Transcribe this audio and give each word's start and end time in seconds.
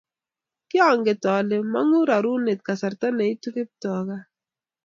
kionget 0.69 1.21
ale 1.35 1.57
mong'u 1.71 2.01
rorunet 2.09 2.59
kasarta 2.67 3.07
neitu 3.17 3.47
Kiptoo 3.55 4.01
gaa 4.07 4.23